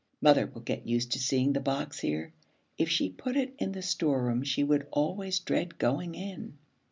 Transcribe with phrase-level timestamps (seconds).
[0.19, 2.33] Mother will get used to seeing the box here.
[2.75, 6.57] If she put it in the storeroom she would always dread going in.'